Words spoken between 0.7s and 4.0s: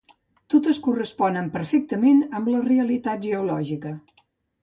corresponen perfectament amb la realitat geològica.